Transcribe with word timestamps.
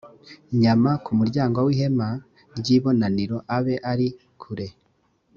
nyama 0.61 0.91
ku 1.03 1.11
muryango 1.19 1.57
w 1.65 1.69
ihema 1.73 2.09
ry 2.59 2.67
ibonaniro 2.77 3.37
abe 3.57 3.75
ari 3.91 4.07
kure 4.41 4.67